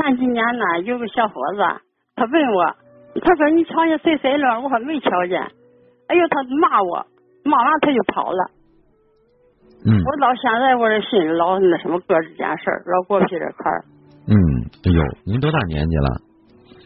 [0.00, 1.60] 前几年呢，有个小伙子，
[2.16, 2.74] 他问我，
[3.20, 4.60] 他说你瞧见谁谁了？
[4.60, 5.40] 我说没瞧见。
[6.08, 7.06] 哎呦，他骂我，
[7.44, 8.50] 骂完他就跑了。
[9.84, 13.84] 嗯我到现在我这心里老那什么搁这件事儿，老过不去这坎儿。
[14.26, 14.34] 嗯，
[14.84, 16.20] 哎呦，您多大年纪了？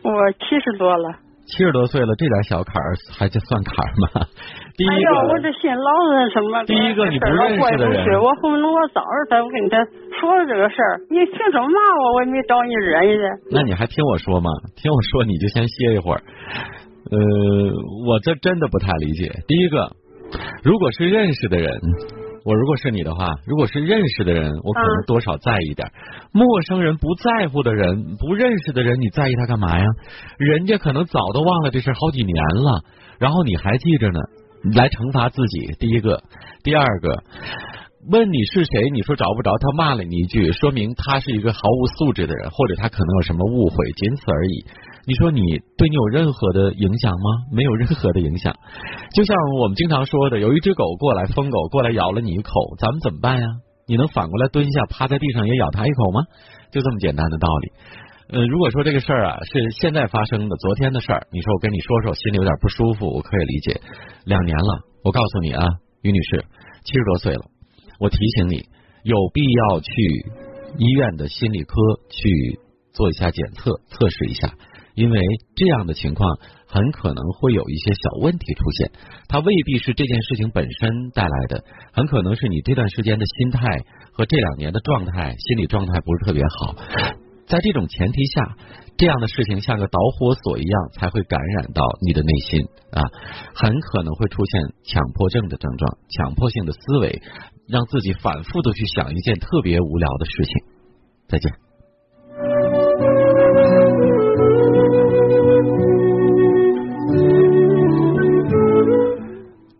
[0.05, 1.15] 我七十多了。
[1.47, 4.27] 七十多岁了，这点小坎儿还就算坎儿吗？
[4.77, 6.65] 第一哎呦，我，这心老是什么？
[6.65, 9.79] 第一个你不认识的人老过意不去我后面我找着他，我跟他
[10.19, 12.15] 说了这个事儿，你凭什么骂我？
[12.17, 13.25] 我也没找你惹你的。
[13.53, 14.51] 那你还听我说吗？
[14.77, 16.21] 听我说，你就先歇一会儿。
[17.13, 17.17] 呃，
[18.09, 19.31] 我这真的不太理解。
[19.47, 19.93] 第一个，
[20.65, 21.69] 如果是认识的人，
[22.45, 25.91] 我如果是你的话，如果是认识的人，我可能多少在意点。
[26.31, 29.85] 陌生人、不在乎的人、不认识的人，你在意他干嘛呀？
[30.37, 32.85] 人家可能早都忘了这事好几年了，
[33.19, 34.21] 然后你还记着呢，
[34.75, 35.75] 来惩罚自己。
[35.79, 36.23] 第一个，
[36.63, 37.23] 第二个。
[38.13, 44.65] 问你是谁，你说找不着，他骂了你一句，说明他是一个毫无素质的人，或者他可能有什么误会，仅此而已。
[45.07, 45.41] 你说你
[45.77, 47.29] 对你有任何的影响吗？
[47.53, 48.55] 没有任何的影响。
[49.15, 53.47] 就像我们经常说的，有一只狗过来，疯狗过来咬了你一口，咱们怎么办呀？
[53.87, 56.23] 你能反过来蹲下，趴在地上也咬它一口吗？
[56.73, 57.73] 就这么简单的道理。
[58.31, 63.81] 呃，如果说这个事儿啊是现在发生的，昨天的事儿，你说我跟你说说，心里有点不舒服，我可以理解。
[64.25, 65.63] 两年了，我告诉你啊，
[66.01, 66.45] 于女士，
[66.85, 67.43] 七十多岁了。
[68.01, 68.65] 我提醒你，
[69.03, 69.93] 有必要去
[70.79, 71.77] 医院的心理科
[72.09, 72.59] 去
[72.95, 74.49] 做一下检测，测试一下，
[74.95, 75.21] 因为
[75.57, 78.91] 这样的情况很可能会有一些小问题出现，
[79.29, 83.61] 它未必是这件事情本身带来的，很可能是你这段时间的心态
[84.13, 86.75] 和这两年的状态、心理状态不是特别好。
[87.47, 88.57] 在这种前提下，
[88.97, 93.03] 这样的事情像个导火索一样，才会感染到你的内心啊，
[93.55, 97.21] 很可能会出现强迫症的症状，强迫性的思维，
[97.69, 100.55] 让自己反复的去想一件特别无聊的事情。
[101.29, 101.74] 再见。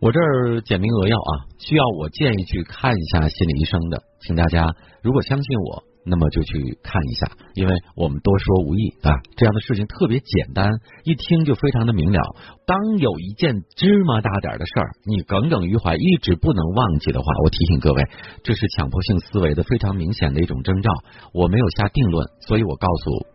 [0.05, 10.69] 我这儿简明扼要啊，需要我建议去看一下心理医生的，请大家如果相信我，那么就去看一下，因为我们多说无益啊，这样的事情特别简单，
[11.05, 12.21] 一听就非常的明了。
[12.67, 18.03] 当有一件芝麻大点的事儿，你耿耿于怀，一直不能忘记的话，我提醒各位，
[18.43, 20.91] 这是强迫性思维的非常明显的一种征兆。
[21.33, 23.34] 我没有下定论，所以我告诉。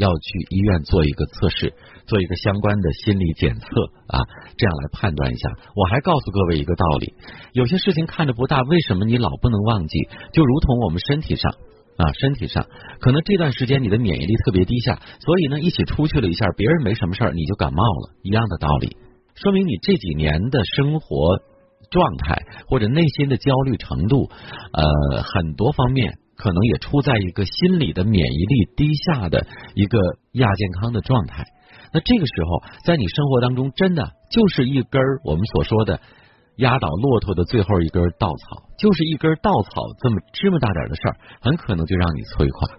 [0.00, 1.74] 要去医院做一个测试，
[2.06, 3.66] 做一个相关的心理检测
[4.08, 4.24] 啊，
[4.56, 5.50] 这样来判断一下。
[5.76, 7.12] 我还告诉各位一个道理：
[7.52, 10.08] 有些事情看着不大，为什么你老不能忘记？
[10.32, 11.52] 就如同我们身体上
[11.98, 12.66] 啊，身体上
[12.98, 18.96] 可能这段时间你的免疫力特别低下，所以呢，一起出去了一下，别人没什么事儿，你就感冒了，一样的道理，
[19.34, 21.38] 说明你这几年的生活
[21.90, 24.30] 状态或者内心的焦虑程度，
[24.72, 26.16] 呃，很多方面。
[26.40, 29.98] 可能也处在一个心理的免疫力低下的一个
[30.32, 31.44] 亚健康的状态。
[31.92, 36.00] 那这个时候，在你生活当中，真的就是一根我们所说的
[36.56, 42.78] 压倒骆驼的最后一根稻草，就是一根稻草这么芝麻大点的事儿，很可能就让你摧垮。